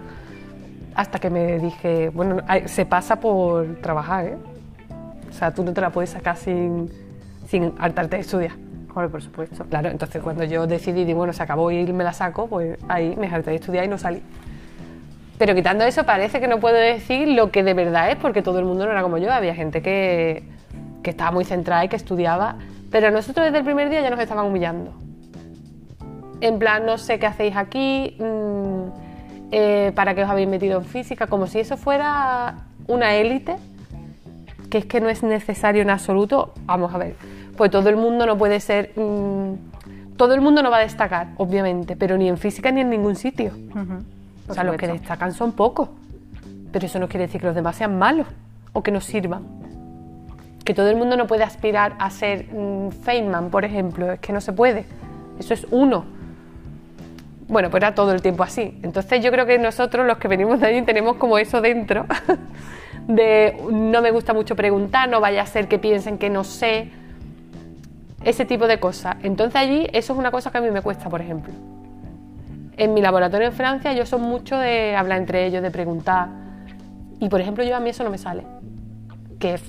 [0.96, 4.38] Hasta que me dije, bueno, se pasa por trabajar, ¿eh?
[5.30, 6.92] O sea, tú no te la puedes sacar sin,
[7.48, 8.52] sin hartarte de estudiar.
[8.94, 9.66] Joder, por supuesto.
[9.66, 13.28] Claro, entonces cuando yo decidí, bueno, se acabó y me la saco, pues ahí me
[13.28, 14.22] harté de estudiar y no salí.
[15.40, 18.60] Pero quitando eso, parece que no puedo decir lo que de verdad es, porque todo
[18.60, 19.32] el mundo no era como yo.
[19.34, 20.44] Había gente que,
[21.04, 22.56] que estaba muy centrada y que estudiaba.
[22.90, 24.92] Pero nosotros desde el primer día ya nos estaban humillando.
[26.42, 28.84] En plan, no sé qué hacéis aquí, mm,
[29.52, 33.56] eh, para qué os habéis metido en física, como si eso fuera una élite,
[34.70, 36.54] que es que no es necesario en absoluto.
[36.66, 37.16] Vamos a ver,
[37.56, 38.92] pues todo el mundo no puede ser.
[38.96, 42.90] Mm, todo el mundo no va a destacar, obviamente, pero ni en física ni en
[42.90, 43.52] ningún sitio.
[44.48, 45.90] O sea, los que destacan son pocos.
[46.72, 48.28] Pero eso no quiere decir que los demás sean malos
[48.74, 49.63] o que no sirvan.
[50.64, 54.12] Que todo el mundo no puede aspirar a ser mm, Feynman, por ejemplo.
[54.12, 54.86] Es que no se puede.
[55.40, 56.06] Eso es uno.
[57.48, 58.80] Bueno, pues era todo el tiempo así.
[58.84, 62.06] Entonces yo creo que nosotros, los que venimos de allí, tenemos como eso dentro.
[63.08, 66.90] de no me gusta mucho preguntar, no vaya a ser que piensen que no sé.
[68.24, 69.18] Ese tipo de cosas.
[69.24, 71.54] Entonces allí eso es una cosa que a mí me cuesta, por ejemplo.
[72.78, 76.30] En mi laboratorio en Francia yo soy mucho de hablar entre ellos, de preguntar.
[77.20, 78.44] Y por ejemplo yo a mí eso no me sale.
[79.40, 79.64] Que es,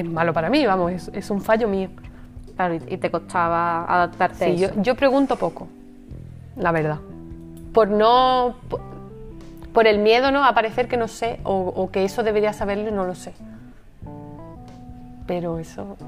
[0.00, 1.88] eh, malo para mí, vamos, es, un fallo mío.
[2.54, 5.68] Claro, y te costaba adaptarte sí, Yo, pregunto poco,
[6.56, 6.98] la verdad.
[7.72, 8.56] Por no...
[9.72, 10.42] Por, el miedo, ¿no?
[10.42, 13.34] A parecer que no sé o, o que eso debería saberlo y no lo sé.
[15.26, 15.98] Pero eso...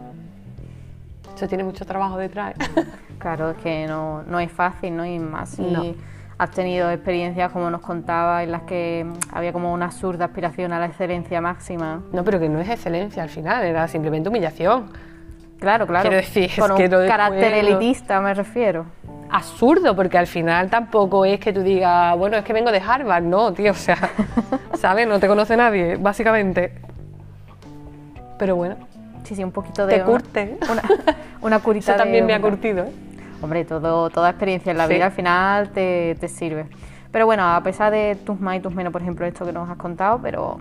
[1.37, 2.55] Eso tiene mucho trabajo detrás.
[3.19, 5.05] Claro, es que no, no es fácil, ¿no?
[5.05, 5.63] Y más si
[6.39, 10.79] has tenido experiencias, como nos contaba, en las que había como una absurda aspiración a
[10.79, 12.03] la excelencia máxima.
[12.13, 14.91] No, pero que no es excelencia al final, era simplemente humillación.
[15.59, 16.09] Claro, claro.
[16.09, 18.87] Quiero decir, Con un carácter elitista me refiero.
[19.31, 23.25] Absurdo, porque al final tampoco es que tú digas, bueno, es que vengo de Harvard,
[23.25, 23.99] no, tío, o sea,
[24.79, 25.09] ¿sabes?
[25.09, 26.73] No te conoce nadie, básicamente.
[28.39, 28.77] Pero bueno.
[29.25, 29.99] Sí, sí, un poquito de...
[29.99, 30.57] Te curte.
[30.71, 30.83] Una,
[31.43, 32.93] una curita Eso también me ha curtido, ¿eh?
[33.41, 36.67] Hombre, todo, toda experiencia en la vida al final te, te, sirve.
[37.13, 39.69] Pero bueno, a pesar de tus más y tus menos, por ejemplo, esto que nos
[39.71, 40.59] has contado, pero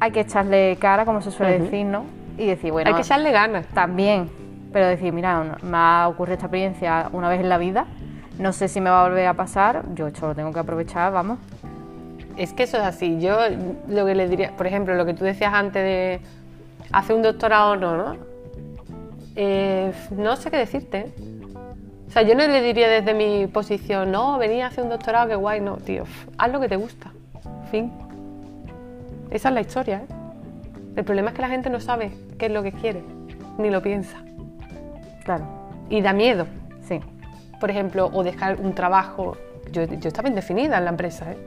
[0.00, 2.04] hay que echarle cara, como se suele decir, ¿no?
[2.36, 2.88] Y decir, bueno...
[2.88, 3.66] Hay que echarle ganas.
[3.68, 4.28] También,
[4.72, 7.86] pero decir, mira, me ha ocurrido esta experiencia una vez en la vida,
[8.38, 11.12] no sé si me va a volver a pasar, yo esto lo tengo que aprovechar,
[11.12, 11.38] vamos.
[12.36, 13.20] Es que eso es así.
[13.20, 13.36] Yo
[13.86, 16.20] lo que le diría, por ejemplo, lo que tú decías antes de
[16.90, 18.16] hacer un doctorado o no, ¿no?
[19.36, 21.12] Eh, no sé qué decirte.
[22.10, 25.28] O sea, yo no le diría desde mi posición, no, venía a hacer un doctorado,
[25.28, 26.02] qué guay, no, tío,
[26.38, 27.12] haz lo que te gusta,
[27.70, 27.92] fin.
[29.30, 30.14] Esa es la historia, ¿eh?
[30.96, 33.04] El problema es que la gente no sabe qué es lo que quiere,
[33.58, 34.16] ni lo piensa.
[35.24, 35.46] Claro.
[35.88, 36.48] Y da miedo.
[36.82, 36.98] Sí.
[37.60, 39.36] Por ejemplo, o dejar un trabajo.
[39.70, 41.38] Yo, yo estaba indefinida en la empresa, ¿eh?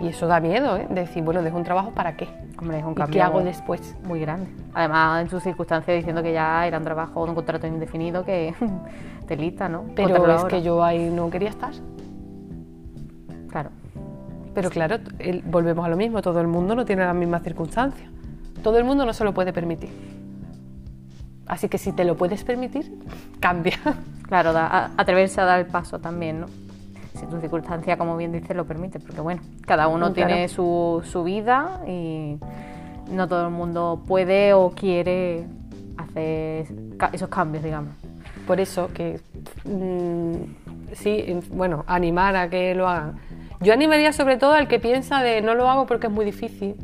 [0.00, 0.86] Y eso da miedo, ¿eh?
[0.88, 2.28] De decir, bueno, dejo un trabajo para qué.
[2.60, 3.96] Hombre, es un ¿Y cambio qué hago después?
[4.06, 4.48] muy grande.
[4.74, 8.54] Además, en sus circunstancias diciendo que ya era un trabajo, un contrato indefinido que
[9.26, 9.84] te lista, ¿no?
[9.96, 10.56] Pero Contarlo es ahora.
[10.56, 11.72] que yo ahí no quería estar.
[13.50, 13.70] Claro.
[14.54, 18.08] Pero claro, el- volvemos a lo mismo, todo el mundo no tiene las mismas circunstancias.
[18.62, 19.90] Todo el mundo no se lo puede permitir.
[21.46, 22.92] Así que si te lo puedes permitir,
[23.40, 23.78] cambia.
[24.28, 26.46] Claro, da- a- atreverse a dar el paso también, ¿no?
[27.18, 30.14] Si tu circunstancia, como bien dices, lo permite, porque bueno, cada uno claro.
[30.28, 32.38] tiene su, su vida y
[33.10, 35.44] no todo el mundo puede o quiere
[35.96, 36.66] hacer
[37.12, 37.90] esos cambios, digamos.
[38.46, 39.20] Por eso que
[39.64, 43.18] mm, sí, en- bueno, animar a que lo hagan.
[43.60, 46.76] Yo animaría sobre todo al que piensa de no lo hago porque es muy difícil,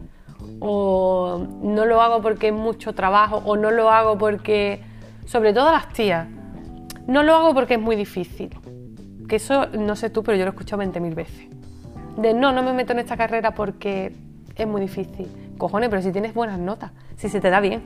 [0.60, 4.80] o no lo hago porque es mucho trabajo, o no lo hago porque,
[5.26, 6.26] sobre todo a las tías,
[7.06, 8.50] no lo hago porque es muy difícil.
[9.28, 11.46] Que eso, no sé tú, pero yo lo he escuchado 20.000 veces.
[12.16, 14.12] De no, no me meto en esta carrera porque
[14.54, 15.26] es muy difícil.
[15.58, 17.82] Cojones, pero si tienes buenas notas, si se te da bien.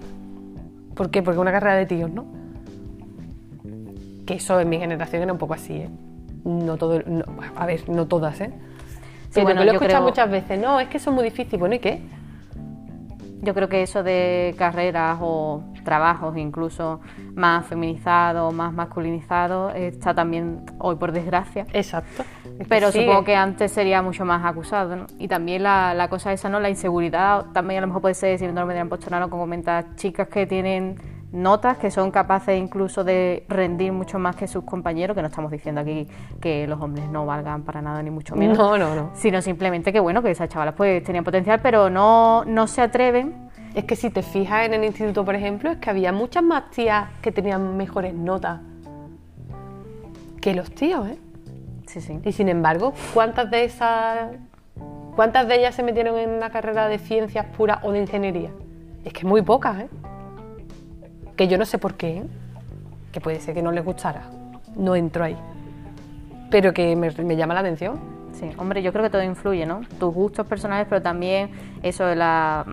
[0.95, 1.23] ¿Por qué?
[1.23, 2.27] Porque es una carrera de tíos, ¿no?
[4.27, 5.89] Que eso en mi generación era un poco así, ¿eh?
[6.45, 7.25] No todo, no-
[7.57, 8.51] a ver, no todas, ¿eh?
[9.33, 11.59] Pero bueno, lo he escuchado creo- muchas veces, no, es que eso es muy difícil,
[11.59, 12.01] bueno, ¿y qué?
[13.43, 17.01] Yo creo que eso de carreras o trabajos incluso
[17.35, 21.67] más feminizados, más masculinizados, está también hoy por desgracia.
[21.73, 22.25] Exacto.
[22.69, 25.07] Pero supongo que antes sería mucho más acusado, ¿no?
[25.19, 26.61] Y también la, la cosa esa, ¿no?
[26.61, 30.47] La inseguridad, también a lo mejor puede ser síndrome de Ampochonano, como comentas, chicas que
[30.47, 30.97] tienen
[31.33, 35.51] notas, que son capaces incluso de rendir mucho más que sus compañeros, que no estamos
[35.51, 36.07] diciendo aquí
[36.41, 38.59] que los hombres no valgan para nada, ni mucho menos.
[38.59, 39.11] No, no, no.
[39.15, 43.48] Sino simplemente que, bueno, que esas chavalas pues tenían potencial, pero no, no se atreven.
[43.79, 46.69] Es que si te fijas en el instituto, por ejemplo, es que había muchas más
[46.73, 48.59] tías que tenían mejores notas
[50.41, 51.17] que los tíos, ¿eh?
[51.87, 52.19] Sí, sí.
[52.25, 54.31] Y sin embargo, ¿cuántas de esas,
[55.15, 58.51] cuántas de ellas se metieron en una carrera de ciencias puras o de ingeniería?
[59.05, 59.89] Es que muy pocas, ¿eh?
[61.37, 62.25] Que yo no sé por qué, ¿eh?
[63.13, 64.23] que puede ser que no les gustara,
[64.75, 65.37] no entro ahí,
[66.51, 68.19] pero que me, me llama la atención.
[68.33, 69.83] Sí, hombre, yo creo que todo influye, ¿no?
[70.01, 71.51] Tus gustos personales, pero también
[71.83, 72.65] eso de la,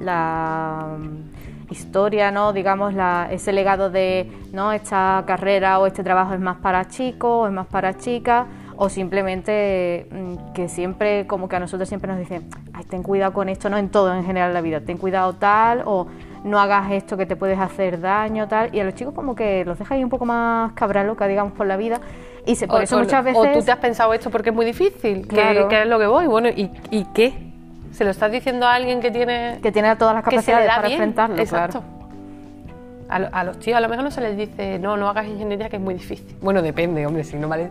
[0.00, 2.52] la mm, historia, ¿no?
[2.52, 4.72] Digamos, la, ese legado de, ¿no?
[4.72, 8.88] Esta carrera o este trabajo es más para chicos o es más para chicas, o
[8.88, 13.48] simplemente mm, que siempre, como que a nosotros siempre nos dicen, ay, ten cuidado con
[13.48, 13.76] esto, ¿no?
[13.76, 16.06] En todo en general en la vida, ten cuidado tal, o
[16.44, 19.64] no hagas esto que te puedes hacer daño, tal, y a los chicos como que
[19.64, 22.00] los deja ahí un poco más cabra loca, digamos, por la vida,
[22.46, 23.40] y se, por O- eso muchas veces...
[23.44, 25.68] O tú te has pensado esto porque es muy difícil, que, Claro.
[25.68, 26.26] que es lo que voy.
[26.28, 27.47] Bueno, ¿y, y qué?
[27.98, 30.86] ¿Se lo estás diciendo a alguien que tiene que tiene todas las capacidades da para
[30.86, 31.00] bien?
[31.02, 31.80] enfrentarlo, Exacto.
[31.80, 31.98] claro.
[33.08, 35.26] A, lo- a los tíos a lo mejor no se les dice, no, no hagas
[35.26, 36.36] ingeniería que es muy difícil.
[36.40, 37.70] Bueno, depende, hombre, si no vale,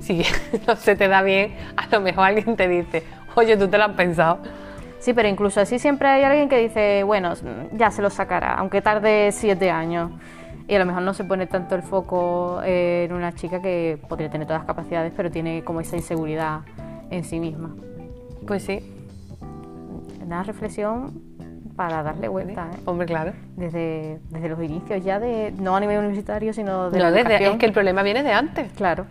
[0.00, 0.22] si
[0.66, 3.02] no se te da bien, a lo mejor alguien te dice,
[3.34, 4.40] oye, tú te lo has pensado.
[4.98, 7.32] Sí, pero incluso así siempre hay alguien que dice, bueno,
[7.72, 10.10] ya se lo sacará, aunque tarde siete años.
[10.68, 14.28] Y a lo mejor no se pone tanto el foco en una chica que podría
[14.28, 16.60] tener todas las capacidades, pero tiene como esa inseguridad
[17.10, 17.74] en sí misma.
[18.46, 18.92] Pues sí,
[20.26, 21.22] Una reflexión
[21.76, 22.78] para darle vuelta, ¿eh?
[22.86, 23.32] hombre, claro.
[23.56, 27.46] desde, desde los inicios ya, de no a nivel universitario, sino de No, la desde-
[27.52, 28.72] es que el problema viene de antes.
[28.72, 29.06] Claro,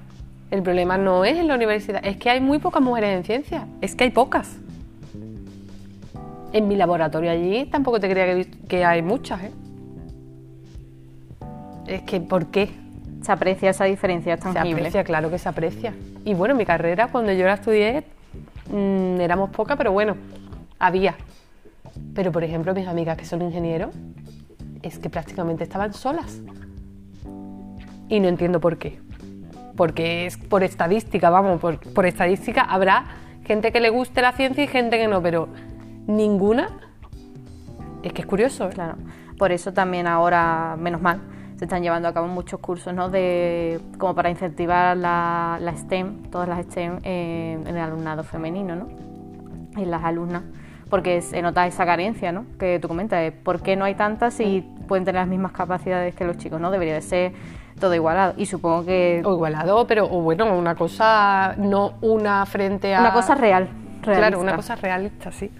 [0.51, 3.65] El problema no es en la universidad, es que hay muy pocas mujeres en ciencia,
[3.81, 4.57] es que hay pocas.
[6.53, 9.51] En mi laboratorio allí tampoco te creía que, que hay muchas, ¿eh?
[11.87, 12.69] Es que, ¿por qué?
[13.21, 14.81] se aprecia esa diferencia, es Se tangible.
[14.81, 15.93] aprecia, claro que se aprecia.
[16.25, 18.03] Y bueno, mi carrera, cuando yo la estudié,
[18.71, 20.15] mm, éramos pocas, pero bueno,
[20.79, 21.15] había.
[22.13, 23.93] Pero, por ejemplo, mis amigas que son ingenieros,
[24.81, 26.41] es que prácticamente estaban solas.
[28.07, 28.99] Y no entiendo por qué.
[29.75, 33.05] Porque es por estadística, vamos, por, por estadística habrá
[33.45, 35.49] gente que le guste la ciencia y gente que no, pero
[36.07, 36.69] ninguna.
[38.03, 38.73] Es que es curioso, ¿eh?
[38.73, 38.95] Claro,
[39.37, 41.21] por eso también ahora, menos mal,
[41.57, 43.09] se están llevando a cabo muchos cursos, ¿no?
[43.09, 48.75] De, como para incentivar la, la STEM, todas las STEM eh, en el alumnado femenino,
[48.75, 48.87] ¿no?
[49.75, 50.43] En las alumnas,
[50.95, 52.45] porque se nota esa carencia, ¿no?
[52.57, 56.15] Que tú comentas, de ¿por qué no hay tantas si pueden tener las mismas capacidades
[56.15, 56.71] que los chicos, ¿no?
[56.71, 57.33] Debería de ser
[57.81, 58.33] todo igualado.
[58.37, 63.01] Y supongo que O igualado, pero o bueno, una cosa, no una frente a.
[63.01, 63.67] una cosa real,
[64.03, 64.39] Claro, realista.
[64.41, 65.51] una cosa realista, sí.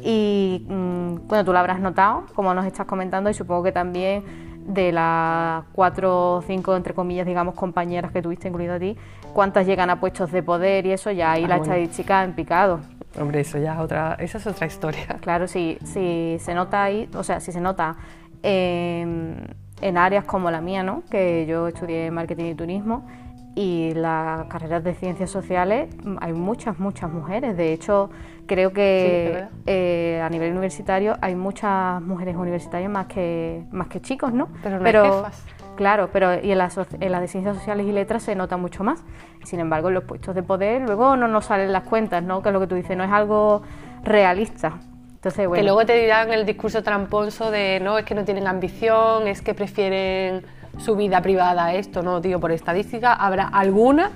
[0.00, 4.22] Y mm, bueno, tú lo habrás notado, como nos estás comentando, y supongo que también
[4.64, 8.96] de las cuatro o cinco, entre comillas, digamos, compañeras que tuviste, incluido a ti,
[9.32, 11.10] ¿cuántas llegan a puestos de poder y eso?
[11.10, 11.72] Ya ahí Ah, la bueno.
[11.72, 12.80] estadística en picado.
[13.18, 15.06] Hombre, eso ya es otra, esa es otra historia.
[15.20, 17.96] Claro, si, si se nota ahí, o sea, si se nota
[18.42, 21.02] en, en áreas como la mía, ¿no?
[21.10, 23.06] Que yo estudié marketing y turismo
[23.54, 27.56] y las carreras de ciencias sociales mm, hay muchas, muchas mujeres.
[27.56, 28.08] De hecho,
[28.46, 34.32] creo que eh, a nivel universitario hay muchas mujeres universitarias más que, más que chicos,
[34.32, 34.48] ¿no?
[34.62, 34.84] Pero no
[35.78, 38.82] Claro, pero y en las en la de ciencias sociales y letras se nota mucho
[38.82, 39.04] más.
[39.44, 42.42] Sin embargo, en los puestos de poder luego no nos salen las cuentas, ¿no?
[42.42, 43.62] Que es lo que tú dices, no es algo
[44.02, 44.80] realista.
[45.14, 45.60] Entonces, bueno.
[45.60, 49.40] Que luego te dirán el discurso tramposo de no, es que no tienen ambición, es
[49.40, 50.42] que prefieren
[50.78, 54.10] su vida privada a esto, no, tío, por estadística habrá alguna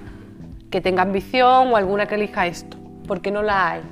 [0.68, 2.76] que tenga ambición o alguna que elija esto.
[3.06, 3.82] ¿Por qué no la hay?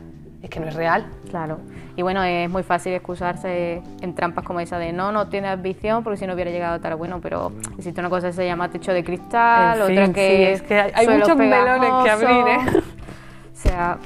[0.42, 1.06] Es que no es real.
[1.30, 1.60] Claro.
[2.00, 6.02] Y bueno, es muy fácil excusarse en trampas como esa de no, no tiene ambición
[6.02, 8.94] porque si no hubiera llegado estar bueno, pero existe una cosa que se llama techo
[8.94, 12.82] de cristal, otra que es que hay, muchos melones que abrir, ¿eh?
[13.52, 13.98] O sea,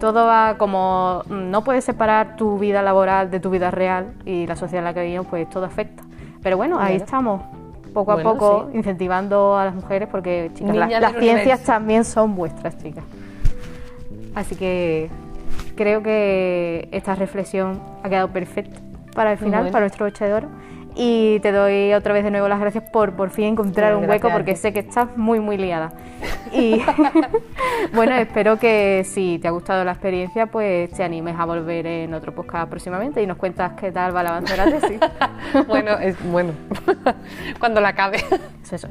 [0.00, 4.56] todo va como no puedes separar tu vida laboral de tu vida real y la
[4.56, 6.04] sociedad en la que vivimos, pues todo afecta.
[6.42, 7.42] Pero bueno, ahí estamos,
[7.92, 13.04] poco a poco, incentivando a las mujeres porque, chicas, las ciencias también son vuestras, chicas.
[14.34, 15.10] Así que
[15.76, 18.80] creo que esta reflexión ha quedado perfecta
[19.14, 20.48] para el final, para nuestro de oro.
[20.94, 24.28] Y te doy otra vez de nuevo las gracias por por fin encontrar un hueco
[24.30, 25.92] porque sé que estás muy, muy liada.
[26.52, 26.82] Y
[27.94, 32.12] bueno, espero que si te ha gustado la experiencia, pues te animes a volver en
[32.12, 35.00] otro podcast próximamente y nos cuentas qué tal va el avance de la tesis.
[35.66, 36.52] bueno, es bueno,
[37.58, 38.18] cuando la acabe.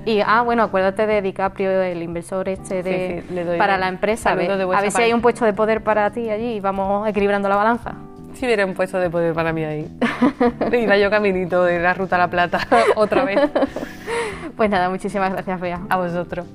[0.06, 4.32] Y ah, bueno, acuérdate de DiCaprio, el inversor este de, para la empresa.
[4.32, 7.08] A ver, a ver si hay un puesto de poder para ti allí y vamos
[7.08, 7.94] equilibrando la balanza.
[8.34, 9.88] Si hubiera un puesto de poder para mí ahí.
[10.72, 12.60] Ir yo caminito de la Ruta a la Plata
[12.96, 13.40] otra vez.
[14.56, 15.82] Pues nada, muchísimas gracias, Bea.
[15.90, 16.46] A vosotros.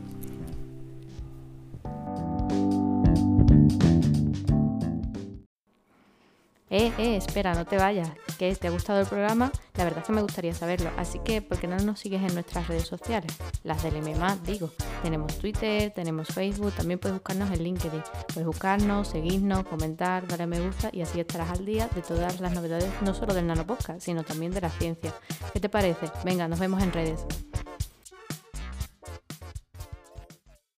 [6.69, 8.11] Eh, eh, espera, no te vayas.
[8.39, 9.53] ¿Que te ha gustado el programa?
[9.77, 10.91] La verdad es que me gustaría saberlo.
[10.97, 13.33] Así que, ¿por qué no nos sigues en nuestras redes sociales?
[13.63, 14.71] Las del MMA, digo.
[15.03, 18.03] Tenemos Twitter, tenemos Facebook, también puedes buscarnos en LinkedIn.
[18.35, 22.53] Puedes buscarnos, seguirnos, comentar, darle me gusta y así estarás al día de todas las
[22.53, 25.15] novedades, no solo del Nanopodcast, sino también de la ciencia.
[25.53, 26.11] ¿Qué te parece?
[26.25, 27.25] Venga, nos vemos en redes.